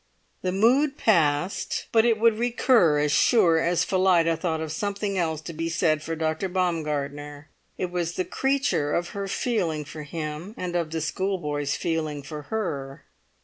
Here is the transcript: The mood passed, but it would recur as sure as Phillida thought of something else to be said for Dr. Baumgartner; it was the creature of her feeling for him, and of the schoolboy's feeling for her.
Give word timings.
The 0.41 0.51
mood 0.51 0.97
passed, 0.97 1.85
but 1.91 2.05
it 2.05 2.17
would 2.19 2.39
recur 2.39 2.97
as 2.97 3.11
sure 3.11 3.59
as 3.59 3.83
Phillida 3.83 4.35
thought 4.35 4.59
of 4.59 4.71
something 4.71 5.15
else 5.15 5.41
to 5.41 5.53
be 5.53 5.69
said 5.69 6.01
for 6.01 6.15
Dr. 6.15 6.49
Baumgartner; 6.49 7.49
it 7.77 7.91
was 7.91 8.13
the 8.13 8.25
creature 8.25 8.93
of 8.95 9.09
her 9.09 9.27
feeling 9.27 9.85
for 9.85 10.01
him, 10.01 10.55
and 10.57 10.75
of 10.75 10.89
the 10.89 11.01
schoolboy's 11.01 11.75
feeling 11.75 12.23
for 12.23 12.41
her. 12.41 13.03